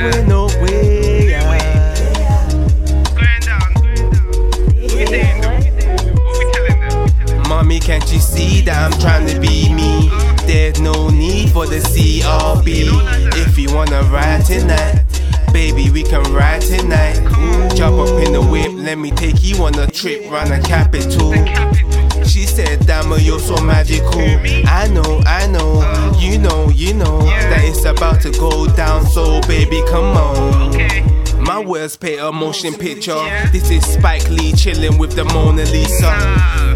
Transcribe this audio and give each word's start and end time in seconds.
going 0.00 0.28
nowhere. 0.28 1.40
Going 3.14 3.40
down. 3.40 3.60
What 3.74 4.92
we 4.92 5.06
saying 5.06 5.40
though? 5.42 5.50
What 6.22 6.38
we 6.38 6.52
telling 6.52 6.80
them? 6.80 7.42
Mommy, 7.48 7.80
can't 7.80 8.10
you 8.12 8.18
see 8.18 8.62
that 8.62 8.92
I'm 8.92 8.98
trying 9.00 9.26
to 9.28 9.38
be 9.40 9.72
me? 9.72 10.10
There's 10.46 10.80
no 10.80 11.08
need 11.08 11.50
for 11.50 11.66
the 11.66 11.78
CRB. 11.78 12.88
If 13.46 13.58
you 13.58 13.74
wanna 13.74 14.02
ride 14.04 14.44
tonight, 14.44 15.04
baby, 15.52 15.90
we 15.90 16.02
can 16.02 16.22
ride 16.32 16.62
tonight. 16.62 17.16
Jump 17.74 17.98
up 17.98 18.24
in 18.24 18.32
the 18.32 18.42
whip, 18.42 18.72
let 18.72 18.98
me 18.98 19.10
take 19.10 19.42
you 19.42 19.62
on 19.64 19.78
a 19.78 19.86
trip 19.86 20.30
round 20.30 20.50
the 20.50 20.60
capital. 20.66 21.32
She 22.24 22.46
said, 22.46 22.80
Dammo, 22.80 23.18
you're 23.22 23.40
so 23.40 23.56
magical. 23.62 24.20
I 24.20 24.88
know, 24.88 25.20
I 25.26 25.46
know, 25.46 26.14
you 26.18 26.38
know, 26.38 26.70
you 26.70 26.94
know 26.94 27.20
it's 27.70 27.84
about 27.84 28.20
to 28.22 28.30
go 28.32 28.66
down. 28.74 29.06
So, 29.06 29.40
baby, 29.42 29.82
come 29.88 30.16
on. 30.16 30.74
Okay. 30.74 31.06
My 31.40 31.58
words 31.58 31.96
paint 31.96 32.20
a 32.20 32.30
motion 32.30 32.74
picture. 32.74 33.18
This 33.50 33.70
is 33.70 33.84
Spike 33.84 34.28
Lee 34.28 34.52
chilling 34.52 34.98
with 34.98 35.16
the 35.16 35.24
Mona 35.24 35.64
Lisa. 35.64 36.12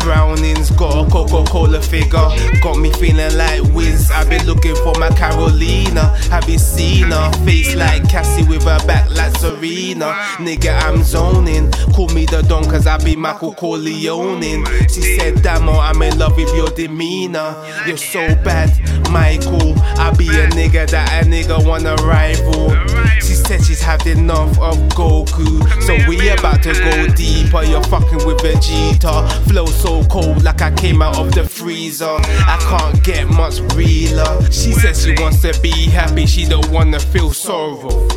Browning's 0.01 0.70
got 0.70 1.07
a 1.07 1.11
Coca 1.11 1.48
Cola 1.51 1.80
figure. 1.80 2.29
Got 2.62 2.79
me 2.79 2.91
feeling 2.93 3.37
like 3.37 3.62
Wiz. 3.75 4.11
I've 4.11 4.29
been 4.29 4.45
looking 4.47 4.75
for 4.77 4.95
my 4.98 5.11
Carolina. 5.11 6.17
Have 6.30 6.48
you 6.48 6.59
seen 6.59 7.11
her? 7.11 7.33
Face 7.45 7.75
like 7.77 8.09
Cassie 8.09 8.42
with 8.48 8.65
her 8.65 8.84
back 8.87 9.09
like 9.11 9.37
Serena. 9.37 10.12
Nigga, 10.39 10.81
I'm 10.83 11.03
zoning. 11.03 11.70
Call 11.95 12.09
me 12.09 12.25
the 12.25 12.42
Don 12.42 12.65
cause 12.65 12.87
I 12.87 12.97
be 12.98 13.17
Michael 13.17 13.55
Corleoning. 13.55 14.67
She 14.91 15.19
said, 15.19 15.34
Dammo, 15.37 15.75
oh, 15.75 15.81
I'm 15.81 16.01
in 16.03 16.19
love 16.19 16.37
with 16.37 16.55
your 16.56 16.70
demeanor. 16.70 17.55
You're 17.87 17.97
so 17.97 18.27
bad, 18.42 18.70
Michael. 19.11 19.73
Be 20.19 20.29
a 20.29 20.47
nigga 20.48 20.89
that 20.91 21.23
a 21.23 21.27
nigga 21.27 21.65
wanna 21.65 21.95
rival. 21.97 22.70
She 23.17 23.34
said 23.34 23.65
she's 23.65 23.81
had 23.81 24.07
enough 24.07 24.59
of 24.61 24.77
Goku. 24.91 25.62
So 25.83 25.95
we 26.09 26.29
about 26.29 26.62
to 26.62 26.73
go 26.73 27.07
deeper. 27.15 27.62
You're 27.65 27.83
fucking 27.84 28.27
with 28.27 28.39
Vegeta. 28.39 29.31
Flow 29.48 29.67
so 29.67 30.05
cold 30.05 30.42
like 30.42 30.62
I 30.62 30.70
came 30.73 31.03
out 31.03 31.19
of 31.19 31.35
the 31.35 31.45
freezer. 31.45 32.17
I 32.19 32.59
can't 32.69 33.03
get 33.05 33.29
much 33.29 33.61
realer. 33.75 34.42
She 34.51 34.73
says 34.73 35.05
she 35.05 35.15
wants 35.19 35.42
to 35.42 35.59
be 35.61 35.70
happy, 35.70 36.27
she 36.27 36.47
don't 36.47 36.69
wanna 36.70 37.01
feel 37.01 37.33
sorrow. 37.33 38.09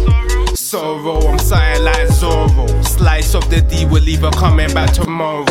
Sorrow, 0.53 1.21
I'm 1.21 1.39
something 1.39 1.83
like 1.83 2.07
Zorro. 2.07 2.85
Slice 2.85 3.35
of 3.35 3.49
the 3.49 3.61
D 3.61 3.85
will 3.85 4.01
leave 4.01 4.21
her 4.21 4.31
coming 4.31 4.73
back 4.73 4.91
tomorrow. 4.91 5.45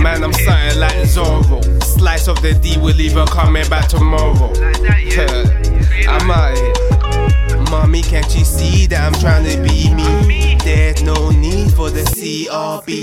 Man, 0.00 0.24
I'm 0.24 0.32
something 0.32 0.80
like 0.80 0.94
Zorro. 1.04 1.82
Slice 1.82 2.28
of 2.28 2.40
the 2.42 2.54
D 2.54 2.78
will 2.78 2.94
leave 2.94 3.14
her 3.14 3.26
coming 3.26 3.68
back 3.68 3.88
tomorrow. 3.88 4.52
Trying 9.26 9.44
to 9.44 9.60
be 9.60 9.92
me? 9.92 10.56
There's 10.62 11.02
no 11.02 11.30
need 11.30 11.72
for 11.74 11.90
the 11.90 12.02
CRB. 12.02 13.02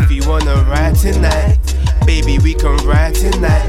If 0.00 0.08
you 0.08 0.22
wanna 0.28 0.54
ride 0.70 0.94
tonight, 0.94 1.58
baby, 2.06 2.38
we 2.38 2.54
can 2.54 2.76
ride 2.86 3.16
tonight. 3.16 3.66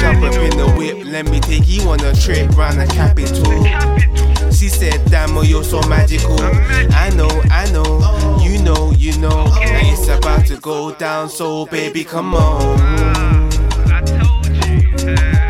Jump 0.00 0.24
up 0.24 0.34
in 0.34 0.58
the 0.58 0.74
whip, 0.76 1.06
let 1.06 1.30
me 1.30 1.38
take 1.38 1.68
you 1.68 1.88
on 1.88 2.00
a 2.00 2.12
trip 2.16 2.50
round 2.56 2.80
the 2.80 2.86
capital. 2.86 3.44
Capital. 3.62 4.50
She 4.50 4.68
said, 4.68 4.98
Dammo, 5.06 5.38
oh, 5.38 5.42
you're 5.42 5.62
so 5.62 5.80
magical. 5.82 6.36
I 6.40 7.10
know, 7.14 7.30
I 7.48 7.70
know, 7.70 8.40
you 8.42 8.60
know, 8.64 8.90
you 8.90 9.16
know. 9.18 9.46
And 9.62 9.86
it's 9.86 10.08
about 10.08 10.46
to 10.46 10.56
go 10.56 10.92
down, 10.96 11.28
so 11.28 11.64
baby, 11.66 12.02
come 12.02 12.34
on. 12.34 12.76
Ah, 12.80 13.48
I 13.86 14.00
told 14.00 14.46
you. 14.48 15.49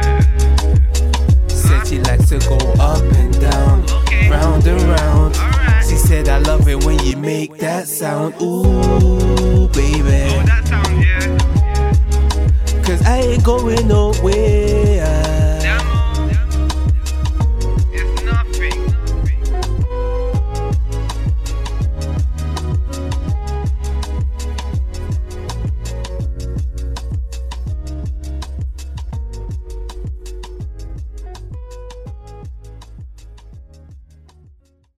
Sound. 8.00 8.34
Ooh, 8.40 8.62
oh, 8.64 9.68
baby. 9.74 10.00
that 10.00 10.66
sound, 10.66 11.02
yeah. 11.04 12.82
Cause 12.82 13.02
I 13.02 13.18
ain't 13.18 13.44
going 13.44 13.86
nowhere. 13.88 14.59